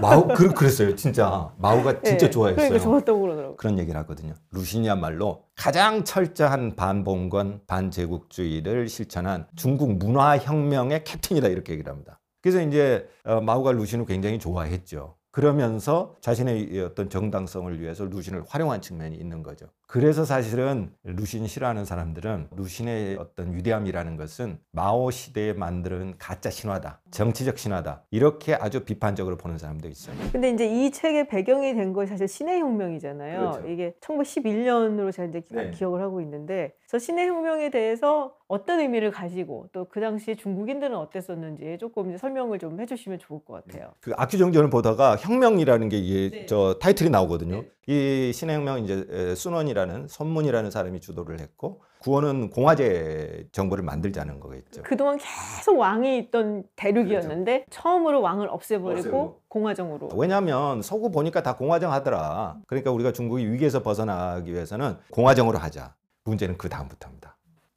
마오 0.00 0.26
그, 0.26 0.54
그랬어요. 0.54 0.96
진짜 0.96 1.52
마오가 1.58 2.00
진짜 2.00 2.26
네, 2.26 2.30
좋아했어요. 2.30 2.56
그러니까 2.68 2.82
좋았다고 2.82 3.20
그러더라고요. 3.20 3.56
그런 3.58 3.78
얘기를 3.78 4.00
하거든요. 4.00 4.32
루신이야말로 4.52 5.44
가장 5.54 6.02
철저한 6.04 6.74
반봉건 6.76 7.60
반제국주의를 7.66 8.88
실천한 8.88 9.46
중국 9.54 9.98
문화혁명의 9.98 11.04
캡틴이다 11.04 11.48
이렇게 11.48 11.74
얘기를 11.74 11.92
합니다. 11.92 12.18
그래서 12.40 12.62
이제 12.62 13.06
어, 13.24 13.40
마오가 13.42 13.70
루신을 13.72 14.06
굉장히 14.06 14.38
좋아했죠. 14.38 15.14
그러면서 15.32 16.14
자신의 16.20 16.74
이 16.74 16.80
어떤 16.80 17.08
정당성을 17.08 17.80
위해서 17.80 18.04
루신을 18.04 18.44
활용한 18.46 18.82
측면이 18.82 19.16
있는 19.16 19.42
거죠. 19.42 19.66
그래서 19.92 20.24
사실은 20.24 20.90
루신 21.04 21.46
싫어하는 21.46 21.84
사람들은 21.84 22.48
루신의 22.56 23.18
어떤 23.20 23.54
위대함이라는 23.54 24.16
것은 24.16 24.56
마오 24.70 25.10
시대에 25.10 25.52
만든 25.52 26.14
가짜 26.18 26.48
신화다, 26.48 27.02
정치적 27.10 27.58
신화다 27.58 28.02
이렇게 28.10 28.54
아주 28.54 28.84
비판적으로 28.86 29.36
보는 29.36 29.58
사람도 29.58 29.88
있어요. 29.88 30.16
근데 30.32 30.48
이제 30.48 30.64
이 30.66 30.90
책의 30.90 31.28
배경이 31.28 31.74
된 31.74 31.92
것이 31.92 32.08
사실 32.08 32.26
신의 32.26 32.60
혁명이잖아요. 32.60 33.38
그렇죠. 33.38 33.68
이게 33.68 33.94
1911년으로 34.00 35.12
제가 35.12 35.28
이제 35.28 35.40
기- 35.40 35.54
네. 35.54 35.70
기억을 35.72 36.00
하고 36.00 36.22
있는데, 36.22 36.72
그래서 36.88 37.04
신의 37.04 37.28
혁명에 37.28 37.68
대해서 37.70 38.32
어떤 38.48 38.80
의미를 38.80 39.10
가지고 39.10 39.66
또 39.72 39.86
그 39.92 40.00
당시 40.00 40.36
중국인들은 40.36 40.94
어땠었는지 40.96 41.76
조금 41.80 42.08
이제 42.08 42.18
설명을 42.18 42.58
좀 42.58 42.80
해주시면 42.80 43.18
좋을 43.18 43.40
것 43.44 43.62
같아요. 43.66 43.92
그 44.00 44.12
악규정전을 44.16 44.70
보다가 44.70 45.16
혁명이라는 45.16 45.88
게 45.90 45.98
이게 45.98 46.30
네. 46.40 46.46
저 46.46 46.78
타이틀이 46.80 47.10
나오거든요. 47.10 47.64
이 47.88 48.30
신의 48.32 48.56
혁명 48.56 48.84
이제 48.84 49.06
에, 49.10 49.34
순원이라 49.34 49.81
는 49.84 50.06
선문이라는 50.08 50.70
사람이 50.70 51.00
주도를 51.00 51.40
했고 51.40 51.82
구원은 52.00 52.50
공화제 52.50 53.48
정부를 53.52 53.84
만들자는 53.84 54.40
거겠죠. 54.40 54.82
그동안 54.82 55.18
계속 55.18 55.78
왕이 55.78 56.18
있던 56.18 56.64
대륙이었는데 56.76 57.66
처음으로 57.70 58.20
왕을 58.20 58.48
없애버리고 58.48 58.98
없애고. 58.98 59.40
공화정으로. 59.48 60.10
왜냐하면 60.14 60.82
서구 60.82 61.10
보니까 61.10 61.42
다 61.42 61.56
공화정 61.56 61.92
하더라. 61.92 62.56
그러니까 62.66 62.90
우리가 62.90 63.12
중국이 63.12 63.46
위기에서 63.50 63.82
벗어나기 63.82 64.52
위해서는 64.52 64.96
공화정으로 65.10 65.58
하자. 65.58 65.94
문제는 66.24 66.56
그 66.58 66.68
다음부터입니다. 66.68 67.31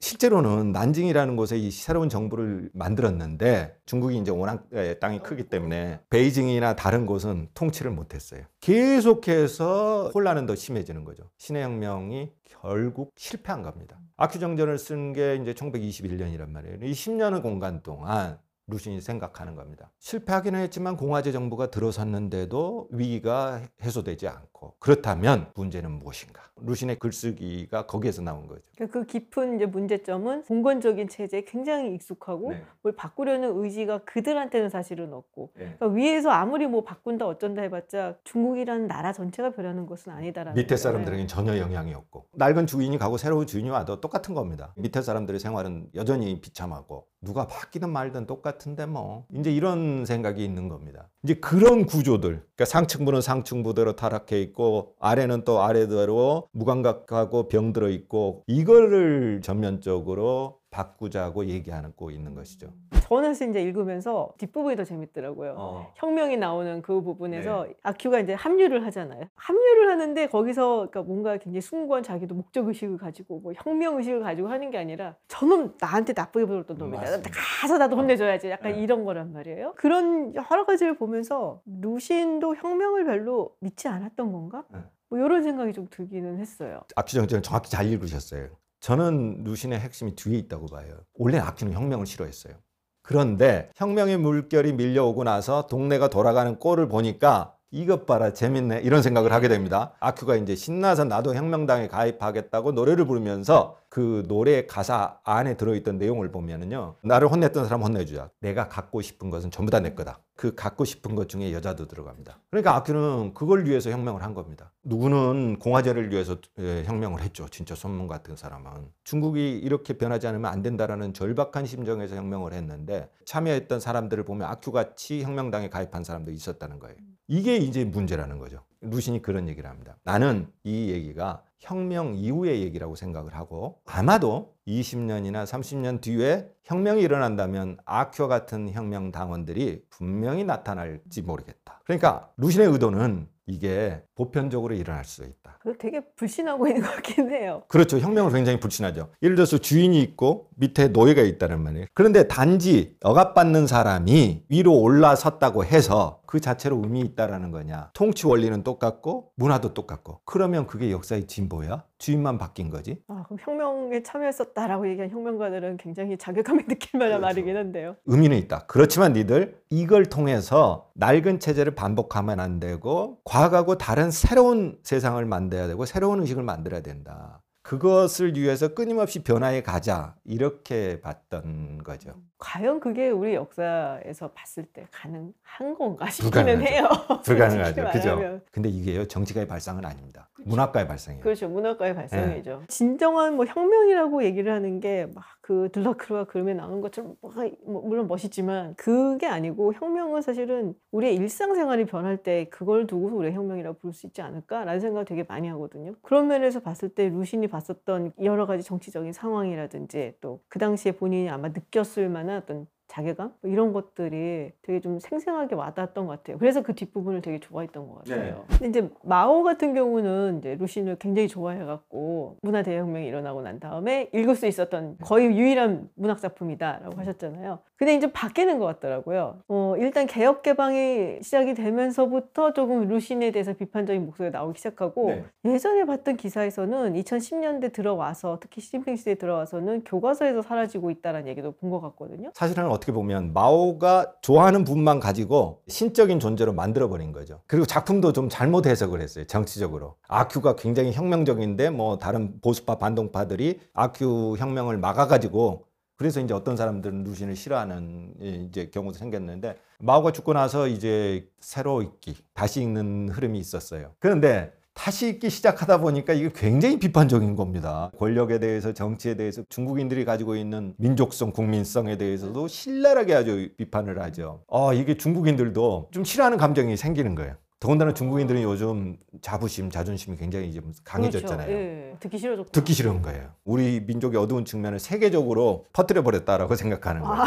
실제로는 0.05 0.71
난징이라는 0.71 1.35
곳에 1.35 1.57
이 1.57 1.71
새로운 1.71 2.09
정부를 2.09 2.69
만들었는데 2.73 3.75
중국이 3.87 4.19
이제 4.19 4.29
워낙 4.29 4.67
에, 4.71 4.99
땅이 4.99 5.23
크기 5.23 5.49
때문에 5.49 5.99
베이징이나 6.11 6.75
다른 6.75 7.07
곳은 7.07 7.49
통치를 7.55 7.89
못했어요. 7.89 8.41
계속해서 8.59 10.11
혼란은 10.13 10.45
더 10.45 10.53
심해지는 10.53 11.05
거죠. 11.05 11.23
신의 11.39 11.63
혁명이 11.63 12.31
결국 12.43 13.13
실패한 13.17 13.63
겁니다. 13.63 13.99
아큐정전을 14.17 14.77
쓴 14.77 15.11
게 15.11 15.39
이제 15.41 15.53
1921년이란 15.53 16.49
말이에요. 16.49 16.77
이 16.83 16.91
10년의 16.91 17.41
공간 17.41 17.81
동안 17.81 18.37
루신이 18.67 19.01
생각하는 19.01 19.55
겁니다. 19.55 19.91
실패하기는 19.99 20.59
했지만 20.59 20.97
공화제 20.97 21.31
정부가 21.31 21.71
들어섰는데도 21.71 22.89
위기가 22.91 23.61
해소되지 23.81 24.27
않고 24.27 24.54
그렇다면 24.79 25.51
문제는 25.55 25.91
무엇인가? 25.91 26.43
루신의 26.61 26.99
글쓰기가 26.99 27.85
거기에서 27.85 28.21
나온 28.21 28.47
거죠. 28.47 28.61
그러니까 28.75 28.99
그 28.99 29.05
깊은 29.05 29.55
이제 29.55 29.65
문제점은 29.65 30.43
봉건적인 30.45 31.09
체제에 31.09 31.43
굉장히 31.43 31.93
익숙하고 31.93 32.51
네. 32.51 32.63
뭘 32.81 32.95
바꾸려는 32.95 33.61
의지가 33.61 34.05
그들한테는 34.05 34.69
사실은 34.69 35.13
없고 35.13 35.51
그러니까 35.53 35.87
위에서 35.87 36.29
아무리 36.29 36.65
뭐 36.67 36.83
바꾼다 36.83 37.27
어쩐다 37.27 37.61
해봤자 37.63 38.15
중국이라는 38.23 38.87
나라 38.87 39.11
전체가 39.11 39.51
변하는 39.51 39.85
것은 39.85 40.13
아니다라는 40.13 40.55
밑에. 40.55 40.77
사람들에게는 40.77 41.27
전혀 41.27 41.57
영향이 41.57 41.93
없고 41.93 42.27
낡은 42.33 42.67
주인이 42.67 42.97
가고 42.97 43.17
새로운 43.17 43.47
주인이 43.47 43.69
와도 43.69 43.99
똑같은 43.99 44.33
겁니다. 44.33 44.73
밑에 44.77 45.01
사람들의 45.01 45.39
생활은 45.39 45.89
여전히 45.95 46.39
비참하고 46.39 47.07
누가 47.21 47.47
바뀌든 47.47 47.89
말든 47.89 48.27
똑같은데 48.27 48.85
뭐 48.85 49.25
이제 49.33 49.51
이런 49.51 50.05
생각이 50.05 50.43
있는 50.43 50.69
겁니다. 50.69 51.09
이제 51.23 51.33
그런 51.33 51.85
구조들 51.85 52.29
그러니까 52.29 52.65
상층부는 52.65 53.21
상층부대로 53.21 53.95
타락해 53.95 54.39
있고 54.55 54.95
아래는 54.99 55.43
또 55.43 55.61
아래대로 55.61 56.47
무감각하고 56.53 57.47
병들어 57.47 57.89
있고 57.89 58.43
이거를 58.47 59.41
전면적으로 59.43 60.59
바꾸자고 60.75 61.45
얘기하고 61.45 62.11
있는 62.11 62.35
것이죠. 62.35 62.73
저는 63.03 63.33
사실 63.33 63.49
이제 63.49 63.61
읽으면서 63.61 64.33
뒷부분이 64.37 64.75
더 64.75 64.83
재밌더라고요. 64.83 65.87
혁명이 65.95 66.35
나오는 66.35 66.81
그 66.81 67.01
부분에서 67.01 67.67
아큐가 67.81 68.19
이제 68.19 68.33
합류를 68.33 68.85
하잖아요. 68.87 69.23
합류를 69.35 69.89
하는데 69.91 70.27
거기서 70.27 70.89
그러니까 70.89 71.03
뭔가 71.03 71.37
굉장히 71.37 71.61
숭고한 71.61 72.03
자기도 72.03 72.35
목적 72.35 72.67
의식을 72.67 72.97
가지고 72.97 73.39
뭐 73.39 73.53
혁명 73.55 73.95
의식을 73.97 74.19
가지고 74.21 74.49
하는 74.49 74.69
게 74.69 74.77
아니라 74.77 75.15
저놈 75.29 75.75
나한테 75.79 76.11
나쁘게 76.13 76.45
보였던 76.45 76.77
놈이다. 76.77 76.99
맞습니다. 76.99 77.31
가서 77.61 77.77
나도 77.77 77.95
혼내줘야지. 77.95 78.49
약간 78.49 78.73
네. 78.73 78.81
이런 78.81 79.05
거란 79.05 79.31
말이에요. 79.31 79.75
그런 79.77 80.35
여러 80.35 80.65
가지를 80.65 80.97
보면서 80.97 81.61
루신도 81.65 82.55
혁명을 82.57 83.05
별로 83.05 83.55
믿지 83.61 83.87
않았던 83.87 84.33
건가? 84.33 84.65
네. 84.73 84.79
뭐 85.09 85.19
이런 85.19 85.43
생각이 85.43 85.71
좀 85.71 85.87
들기는 85.89 86.39
했어요. 86.39 86.81
아큐정전을 86.95 87.43
정확히 87.43 87.69
잘 87.69 87.85
읽으셨어요. 87.85 88.49
저는 88.85 89.43
루신의 89.45 89.79
핵심이 89.79 90.15
뒤에 90.15 90.37
있다고 90.37 90.67
봐요. 90.67 90.85
원래 91.15 91.39
아큐는 91.39 91.73
혁명을 91.73 92.05
싫어했어요. 92.05 92.53
그런데 93.01 93.71
혁명의 93.75 94.17
물결이 94.17 94.73
밀려오고 94.73 95.23
나서 95.23 95.65
동네가 95.65 96.09
돌아가는 96.09 96.59
꼴을 96.59 96.87
보니까 96.87 97.55
이것 97.71 98.05
봐라 98.05 98.31
재밌네 98.31 98.81
이런 98.81 99.01
생각을 99.01 99.33
하게 99.33 99.47
됩니다. 99.47 99.95
아큐가 99.99 100.35
이제 100.35 100.55
신나서 100.55 101.05
나도 101.05 101.33
혁명당에 101.33 101.87
가입하겠다고 101.87 102.73
노래를 102.73 103.07
부르면서 103.07 103.75
그 103.95 104.25
노래 104.27 104.65
가사 104.65 105.19
안에 105.23 105.55
들어있던 105.55 105.97
내용을 105.97 106.29
보면은요 106.29 106.95
나를 107.01 107.31
혼냈던 107.31 107.63
사람 107.63 107.81
혼내주자. 107.81 108.29
내가 108.41 108.67
갖고 108.67 109.01
싶은 109.01 109.29
것은 109.29 109.51
전부 109.51 109.71
다 109.71 109.79
내 109.79 109.93
거다. 109.93 110.19
그 110.35 110.53
갖고 110.53 110.83
싶은 110.83 111.15
것 111.15 111.29
중에 111.29 111.53
여자도 111.53 111.87
들어갑니다. 111.87 112.41
그러니까 112.49 112.75
아큐는 112.75 113.33
그걸 113.33 113.63
위해서 113.65 113.89
혁명을 113.91 114.21
한 114.21 114.33
겁니다. 114.33 114.73
누구는 114.83 115.59
공화제를 115.59 116.11
위해서 116.11 116.35
예, 116.59 116.83
혁명을 116.83 117.21
했죠. 117.21 117.47
진짜 117.47 117.73
손문 117.73 118.09
같은 118.09 118.35
사람은. 118.35 118.89
중국이 119.05 119.59
이렇게 119.59 119.97
변하지 119.97 120.27
않으면 120.27 120.51
안 120.51 120.61
된다라는 120.61 121.13
절박한 121.13 121.65
심정에서 121.65 122.17
혁명을 122.17 122.51
했는데 122.51 123.09
참여했던 123.25 123.79
사람들을 123.79 124.25
보면 124.25 124.49
아큐같이 124.49 125.23
혁명당에 125.23 125.69
가입한 125.69 126.03
사람도 126.03 126.31
있었다는 126.31 126.79
거예요. 126.79 126.97
이게 127.29 127.55
이제 127.55 127.85
문제라는 127.85 128.39
거죠. 128.39 128.59
루신이 128.89 129.21
그런 129.21 129.47
얘기를 129.47 129.69
합니다. 129.69 129.97
나는 130.03 130.47
이 130.63 130.89
얘기가 130.91 131.43
혁명 131.59 132.15
이후의 132.15 132.61
얘기라고 132.61 132.95
생각을 132.95 133.35
하고 133.35 133.79
아마도 133.85 134.55
20년이나 134.67 135.45
30년 135.45 136.01
뒤에 136.01 136.47
혁명이 136.63 137.01
일어난다면 137.01 137.77
아큐 137.85 138.27
같은 138.27 138.69
혁명 138.71 139.11
당원들이 139.11 139.85
분명히 139.89 140.43
나타날지 140.43 141.21
모르겠다. 141.21 141.81
그러니까 141.85 142.29
루신의 142.37 142.67
의도는 142.69 143.27
이게 143.47 144.01
보편적으로 144.15 144.73
일어날 144.73 145.05
수 145.05 145.23
있다. 145.23 145.59
그거 145.61 145.75
되게 145.77 146.01
불신하고 146.15 146.67
있는 146.67 146.81
것 146.81 146.91
같긴 146.95 147.29
해요. 147.31 147.63
그렇죠. 147.67 147.99
혁명은 147.99 148.31
굉장히 148.33 148.59
불신하죠. 148.59 149.09
예를 149.21 149.35
들어서 149.35 149.57
주인이 149.57 149.99
있고 150.01 150.49
밑에 150.55 150.87
노예가 150.87 151.21
있다는 151.21 151.61
말이에요. 151.61 151.85
그런데 151.93 152.27
단지 152.27 152.95
억압받는 153.03 153.67
사람이 153.67 154.45
위로 154.49 154.79
올라섰다고 154.79 155.65
해서 155.65 156.21
그 156.25 156.39
자체로 156.39 156.81
의미 156.83 157.01
있다라는 157.01 157.51
거냐. 157.51 157.91
통치 157.93 158.27
원리는 158.27 158.63
똑같고 158.63 159.31
문화도 159.35 159.73
똑같고. 159.73 160.21
그러면 160.25 160.65
그게 160.67 160.91
역사의 160.91 161.27
진보야? 161.27 161.83
주인만 161.97 162.37
바뀐 162.37 162.69
거지? 162.69 163.01
아, 163.07 163.23
그럼 163.23 163.37
혁명에 163.41 164.03
참여했었다라고 164.03 164.87
얘기한 164.89 165.09
혁명가들은 165.09 165.77
굉장히 165.77 166.17
자괴감이 166.17 166.63
느낄 166.67 166.97
만한 166.99 167.19
그렇죠. 167.19 167.21
말이긴 167.21 167.55
한데요. 167.57 167.95
의미는 168.05 168.37
있다. 168.37 168.65
그렇지만 168.67 169.13
니들 169.13 169.59
이걸 169.69 170.05
통해서 170.05 170.89
낡은 170.95 171.39
체제를 171.39 171.75
반복하면 171.75 172.39
안 172.39 172.59
되고 172.59 173.19
과거하고 173.23 173.77
다른 173.77 174.11
새로운 174.11 174.77
세상을 174.83 175.23
만들어야 175.25 175.67
되고 175.67 175.85
새로운 175.85 176.21
의식을 176.21 176.43
만들어야 176.43 176.81
된다. 176.81 177.41
그것을 177.61 178.35
위해서 178.37 178.75
끊임없이 178.75 179.23
변화해 179.23 179.63
가자. 179.63 180.15
이렇게 180.23 181.01
봤던 181.01 181.81
거죠. 181.83 182.13
과연 182.45 182.79
그게 182.79 183.09
우리 183.09 183.33
역사에서 183.33 184.29
봤을 184.35 184.65
때 184.65 184.85
가능한 184.91 185.75
건가 185.77 186.07
싶기는 186.11 186.59
불가능하죠. 186.59 186.71
해요. 186.71 186.89
불가능하죠. 187.25 187.73
솔직히 187.81 187.91
그죠? 187.97 188.15
말하면. 188.15 188.41
근데 188.51 188.69
이게요, 188.69 189.07
정치가의 189.07 189.47
발상은 189.47 189.83
아닙니다. 189.83 190.29
문학가의 190.45 190.87
발상이에요. 190.87 191.23
그렇죠. 191.23 191.49
문학과의 191.49 191.95
발상이죠. 191.95 192.59
네. 192.59 192.65
진정한 192.67 193.35
뭐 193.35 193.45
혁명이라고 193.47 194.23
얘기를 194.23 194.53
하는 194.53 194.79
게 194.79 195.07
막 195.15 195.35
그 195.45 195.69
들라크루와 195.71 196.23
그림에 196.23 196.55
나온 196.55 196.81
것처럼 196.81 197.15
뭐가 197.21 197.47
뭐 197.67 197.83
물론 197.83 198.07
멋있지만 198.07 198.73
그게 198.77 199.27
아니고 199.27 199.75
혁명은 199.75 200.23
사실은 200.23 200.73
우리의 200.91 201.13
일상생활이 201.17 201.85
변할 201.85 202.17
때 202.17 202.47
그걸 202.49 202.87
두고서 202.87 203.15
우리가 203.15 203.35
혁명이라고 203.35 203.77
부를 203.77 203.93
수 203.93 204.07
있지 204.07 204.23
않을까라는 204.23 204.79
생각을 204.79 205.05
되게 205.05 205.21
많이 205.21 205.47
하거든요. 205.49 205.93
그런 206.01 206.27
면에서 206.29 206.61
봤을 206.61 206.89
때 206.89 207.09
루신이 207.09 207.45
봤었던 207.49 208.13
여러 208.23 208.47
가지 208.47 208.63
정치적인 208.63 209.13
상황이라든지 209.13 210.15
또 210.19 210.39
그 210.49 210.57
당시에 210.59 210.93
본인이 210.93 211.29
아마 211.29 211.49
느꼈을 211.49 212.09
만한 212.09 212.34
어떤 212.35 212.67
자괴감 212.95 213.33
뭐 213.41 213.51
이런 213.51 213.73
것들이 213.73 214.51
되게 214.61 214.79
좀 214.79 214.99
생생하게 214.99 215.55
와닿았던 215.55 216.05
것 216.07 216.17
같아요. 216.17 216.37
그래서 216.37 216.61
그 216.61 216.73
뒷부분을 216.73 217.21
되게 217.21 217.39
좋아했던 217.41 217.87
것 217.89 217.95
같아요. 218.05 218.45
근데 218.47 218.67
이제 218.69 218.89
마오 219.03 219.43
같은 219.43 219.73
경우는 219.73 220.39
이제 220.39 220.55
루신을 220.55 220.95
굉장히 220.97 221.27
좋아해갖고 221.27 222.37
문화 222.41 222.63
대혁명이 222.63 223.05
일어나고 223.05 223.41
난 223.41 223.59
다음에 223.59 224.09
읽을 224.13 224.35
수 224.35 224.47
있었던 224.47 224.97
거의 225.01 225.27
유일한 225.37 225.89
문학 225.95 226.19
작품이다라고 226.21 226.97
하셨잖아요. 226.97 227.59
근데 227.77 227.95
이제 227.95 228.09
바뀌는 228.09 228.57
것 228.59 228.65
같더라고요. 228.65 229.39
어, 229.49 229.75
일단 229.77 230.07
개혁 230.07 230.41
개방이 230.43 231.19
시작이 231.21 231.53
되면서부터 231.55 232.53
조금 232.53 232.87
루신에 232.87 233.31
대해서 233.31 233.51
비판적인 233.51 234.05
목소리가 234.05 234.37
나오기 234.39 234.57
시작하고 234.57 235.09
네. 235.09 235.25
예전에 235.43 235.83
봤던 235.85 236.15
기사에서는 236.15 236.93
2010년대 236.93 237.73
들어와서 237.73 238.37
특히 238.39 238.61
시진핑 238.61 238.95
시대에 238.95 239.15
들어와서는 239.15 239.83
교과서에서 239.83 240.41
사라지고 240.41 240.89
있다는 240.91 241.27
얘기도 241.27 241.51
본 241.51 241.65
것 241.65 241.81
같거든요. 241.81 242.29
사실은 242.35 242.67
어떻게 242.69 242.84
보면 242.91 243.33
마오가 243.33 244.13
좋아하는 244.21 244.63
부분만 244.63 244.99
가지고 244.99 245.61
신적인 245.67 246.19
존재로 246.19 246.53
만들어 246.53 246.89
버린 246.89 247.11
거죠. 247.11 247.41
그리고 247.47 247.65
작품도 247.65 248.13
좀 248.13 248.29
잘못 248.29 248.67
해석을 248.67 249.01
했어요. 249.01 249.25
정치적으로. 249.25 249.95
아큐가 250.07 250.55
굉장히 250.55 250.91
혁명적인데 250.91 251.69
뭐 251.69 251.97
다른 251.97 252.39
보수파 252.41 252.77
반동파들이 252.77 253.59
아큐 253.73 254.35
혁명을 254.37 254.77
막아 254.77 255.07
가지고 255.07 255.65
그래서 255.97 256.19
이제 256.19 256.33
어떤 256.33 256.57
사람들은 256.57 257.03
루신을 257.05 257.35
싫어하는 257.35 258.15
이제 258.19 258.69
경우도 258.69 258.97
생겼는데 258.97 259.55
마오가 259.79 260.11
죽고 260.11 260.33
나서 260.33 260.67
이제 260.67 261.27
새로 261.39 261.81
읽기, 261.81 262.17
다시 262.33 262.61
읽는 262.61 263.09
흐름이 263.09 263.39
있었어요. 263.39 263.91
그런데 263.99 264.51
다시 264.75 265.07
읽기 265.07 265.29
시작하다 265.29 265.79
보니까 265.79 266.13
이게 266.13 266.29
굉장히 266.35 266.77
비판적인 266.77 267.35
겁니다. 267.35 267.91
권력에 267.97 268.39
대해서 268.39 268.73
정치에 268.73 269.15
대해서 269.15 269.41
중국인들이 269.49 270.05
가지고 270.05 270.35
있는 270.35 270.75
민족성, 270.77 271.31
국민성에 271.31 271.97
대해서도 271.97 272.47
신랄하게 272.47 273.15
아주 273.15 273.49
비판을 273.57 273.99
하죠. 274.03 274.43
아, 274.51 274.73
이게 274.73 274.95
중국인들도 274.97 275.87
좀 275.91 276.03
싫어하는 276.03 276.37
감정이 276.37 276.75
생기는 276.77 277.15
거예요. 277.15 277.35
더군다나 277.61 277.93
중국인들은 277.93 278.43
요즘 278.43 278.97
자부심, 279.21 279.71
자존심이 279.71 280.17
굉장히 280.17 280.53
좀 280.53 280.73
강해졌잖아요. 280.83 281.47
그렇죠. 281.47 281.63
예. 281.63 281.95
듣기 282.01 282.17
싫어졌고. 282.19 282.51
듣기 282.51 282.73
싫은 282.73 283.01
거예요. 283.01 283.29
우리 283.45 283.79
민족의 283.79 284.19
어두운 284.19 284.43
측면을 284.45 284.77
세계적으로 284.77 285.65
퍼뜨려 285.71 286.03
버렸다라고 286.03 286.55
생각하는 286.55 287.01
거예요. 287.01 287.23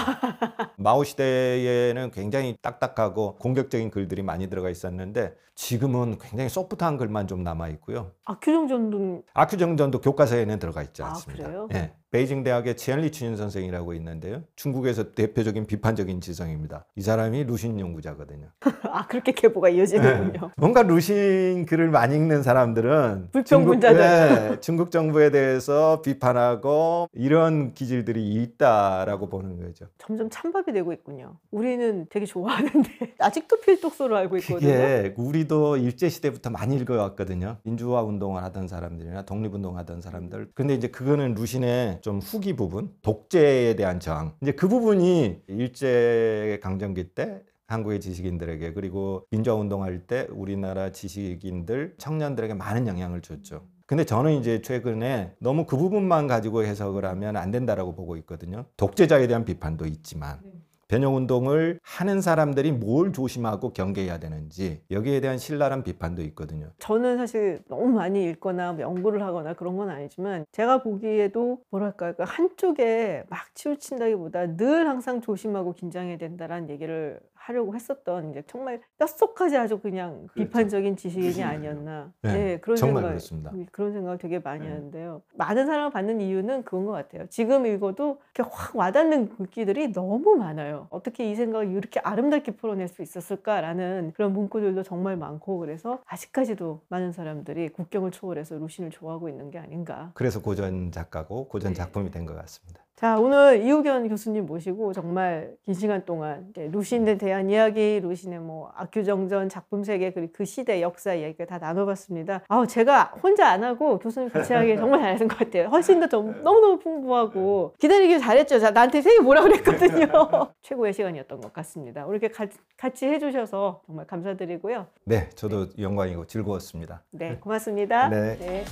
마오 0.81 1.03
시대에는 1.03 2.13
굉장히 2.13 2.57
딱딱하고 2.63 3.37
공격적인 3.39 3.91
글들이 3.91 4.23
많이 4.23 4.49
들어가 4.49 4.71
있었는데 4.71 5.35
지금은 5.57 6.19
굉장히 6.19 6.49
소프트한 6.49 6.97
글만 6.97 7.27
좀 7.27 7.43
남아 7.43 7.69
있고요. 7.71 8.13
아큐정전도 8.25 9.25
아큐정전도 9.35 10.01
교과서에는 10.01 10.61
들어가 10.61 10.83
있지 10.83 11.03
아, 11.03 11.09
않습니다. 11.09 11.45
그래요? 11.47 11.69
예. 11.75 11.93
베이징 12.11 12.43
대학의 12.43 12.77
치엔리 12.77 13.13
춘 13.13 13.37
선생이라고 13.37 13.93
있는데요. 13.95 14.43
중국에서 14.57 15.13
대표적인 15.13 15.67
비판적인 15.67 16.23
지성입니다. 16.23 16.87
이 16.97 17.03
사람이 17.03 17.45
루신 17.45 17.79
연구자거든요. 17.79 18.49
아 18.91 19.07
그렇게 19.07 19.33
계보가 19.33 19.69
이어지는군요. 19.69 20.53
뭔가 20.57 20.83
루신 20.83 21.67
글을 21.67 21.91
많이 21.91 22.17
읽는 22.17 22.43
사람들은 22.43 23.29
불평분자잖아요. 23.33 24.29
중국, 24.39 24.53
예, 24.57 24.61
중국 24.61 24.91
정부에 24.91 25.31
대해서 25.31 26.01
비판하고 26.01 27.09
이런 27.13 27.75
기질들이 27.75 28.27
있다라고 28.35 29.29
보는 29.29 29.61
거죠. 29.63 29.87
점점 29.99 30.31
찬밥이 30.31 30.73
되고 30.73 30.93
있군요. 30.95 31.37
우리는 31.51 32.07
되게 32.09 32.25
좋아하는데 32.25 32.89
아직도 33.19 33.61
필독서로 33.61 34.17
알고 34.17 34.39
있거든요. 34.39 34.61
그게 34.61 35.15
우리도 35.19 35.77
일제 35.77 36.09
시대부터 36.09 36.49
많이 36.49 36.75
읽어왔거든요. 36.77 37.59
민주화 37.65 38.03
운동을 38.03 38.43
하던 38.45 38.67
사람들이나 38.67 39.27
독립운동 39.27 39.77
하던 39.77 40.01
사람들. 40.01 40.49
근데 40.55 40.73
이제 40.75 40.89
그거는 40.89 41.35
루신의 41.35 41.98
좀 42.01 42.19
후기 42.21 42.55
부분, 42.55 42.93
독재에 43.03 43.77
대한 43.77 44.01
저항. 44.01 44.35
이제 44.43 44.53
그 44.53 44.69
부분이 44.69 45.43
일제 45.49 46.59
강점기 46.63 47.15
때 47.15 47.43
한국의 47.67 48.01
지식인들에게 48.01 48.73
그리고 48.73 49.27
민주화 49.31 49.55
운동할 49.57 50.07
때 50.07 50.27
우리나라 50.31 50.91
지식인들 50.91 51.95
청년들에게 51.99 52.55
많은 52.55 52.87
영향을 52.87 53.21
줬죠. 53.21 53.67
근데 53.87 54.05
저는 54.05 54.33
이제 54.35 54.61
최근에 54.61 55.33
너무 55.39 55.65
그 55.65 55.77
부분만 55.77 56.27
가지고 56.27 56.65
해석을 56.65 57.07
하면 57.07 57.37
안 57.37 57.51
된다라고 57.51 57.95
보고 57.95 58.17
있거든요. 58.19 58.67
독재자에 58.77 59.27
대한 59.27 59.45
비판도 59.45 59.87
있지만 59.87 60.41
변형 60.89 61.17
운동을 61.17 61.79
하는 61.83 62.23
사람들이 62.23 62.73
뭘 62.73 63.13
조심하고 63.13 63.75
경계해야 63.75 64.19
되는지 64.19 64.83
여기에 64.91 65.21
대한 65.21 65.37
신랄한 65.37 65.83
비판도 65.83 66.23
있거든요. 66.23 66.71
저는 66.79 67.19
사실 67.19 67.61
너무 67.69 67.89
많이 67.89 68.25
읽거나 68.25 68.73
뭐 68.73 68.81
연구를 68.83 69.23
하거나 69.23 69.53
그런 69.53 69.77
건 69.77 69.91
아니지만 69.91 70.47
제가 70.51 70.83
보기에도 70.83 71.59
뭐랄까 71.71 72.13
그 72.13 72.25
한쪽에 72.27 73.25
막 73.29 73.55
치우친다기보다 73.55 74.57
늘 74.57 74.89
항상 74.89 75.21
조심하고 75.21 75.75
긴장해야 75.75 76.17
된다라는 76.17 76.71
얘기를 76.71 77.21
하려고 77.49 77.75
했었던 77.75 78.31
이제 78.31 78.43
정말 78.47 78.81
뼛속까지 78.99 79.57
아주 79.57 79.79
그냥 79.81 80.27
그렇죠. 80.29 80.35
비판적인 80.35 80.97
지식인이 80.97 81.43
아니었나. 81.43 82.13
네, 82.21 82.33
네, 82.33 82.59
그런 82.61 82.77
정말 82.77 83.03
생각 83.03 83.09
그렇습니다. 83.09 83.53
그런 83.73 83.93
생각을 83.95 84.19
되게 84.19 84.39
많이 84.39 84.67
네. 84.67 84.71
하는데요. 84.71 85.23
많은 85.35 85.65
사랑을 85.67 85.91
받는 85.91 86.21
이유는 86.21 86.65
그건 86.65 86.85
것 86.85 86.93
같아요. 86.93 87.27
지금 87.31 87.65
읽어도 87.65 88.21
이렇게 88.35 88.51
확 88.55 88.77
와닿는 88.77 89.31
글귀들이 89.37 89.93
너무 89.93 90.37
많아요. 90.37 90.89
어떻게 90.91 91.31
이 91.31 91.35
생각을 91.35 91.71
이렇게 91.73 92.01
아름답게 92.01 92.53
풀어낼 92.57 92.87
수 92.89 93.01
있었을까라는 93.01 94.13
그런 94.15 94.35
문구들도 94.35 94.83
정말 94.83 95.17
많고 95.17 95.59
그래서 95.59 96.03
아직까지도 96.07 96.83
많은 96.89 97.13
사람들이 97.13 97.71
국경을 97.71 98.11
초월해서 98.11 98.57
루신을 98.59 98.91
좋아하고 98.91 99.31
있는 99.31 99.51
게 99.51 99.59
아닌가. 99.59 100.11
그래서 100.15 100.43
고전 100.43 100.93
작가고 100.93 101.49
고전 101.49 101.73
네. 101.73 101.77
작품이 101.79 102.11
된 102.11 102.27
것 102.27 102.35
같습니다. 102.35 102.85
자, 102.99 103.17
오늘 103.17 103.63
이우견 103.65 104.09
교수님 104.09 104.45
모시고 104.47 104.93
정말 104.93 105.55
긴 105.65 105.73
시간 105.73 106.05
동안 106.05 106.53
루신에 106.57 107.17
대한 107.17 107.49
이야기, 107.49 108.01
루신의 108.01 108.41
뭐 108.41 108.73
악규정전 108.75 109.49
작품 109.49 109.85
세계 109.85 110.13
그리고 110.13 110.33
그 110.35 110.45
시대 110.45 110.83
역사 110.83 111.15
이야기를 111.15 111.47
다 111.47 111.59
나눠봤습니다. 111.59 112.41
아우 112.49 112.67
제가 112.67 113.15
혼자 113.23 113.47
안 113.51 113.63
하고 113.63 114.01
교수님 114.01 114.31
같이 114.31 114.53
하기 114.53 114.75
정말 114.79 115.01
잘하신 115.01 115.29
것 115.29 115.39
같아요. 115.39 115.69
훨씬 115.69 116.01
더 116.01 116.09
좀 116.09 116.43
너무너무 116.43 116.81
풍부하고 116.81 117.75
기다리길 117.79 118.19
잘했죠. 118.19 118.59
자, 118.59 118.73
나한테 118.73 119.01
세개 119.01 119.21
뭐라 119.21 119.43
그랬거든요. 119.43 120.09
최고의 120.63 120.93
시간이었던 120.93 121.41
것 121.41 121.53
같습니다. 121.53 122.05
이렇게 122.11 122.27
같이, 122.27 122.59
같이 122.77 123.07
해주셔서 123.07 123.83
정말 123.87 124.09
감사드리고요. 124.09 124.87
네, 125.05 125.31
저도 125.37 125.69
영광이고 125.79 126.27
즐거웠습니다. 126.27 127.05
네, 127.13 127.37
고맙습니다. 127.37 128.09
네. 128.09 128.37
네. 128.39 128.65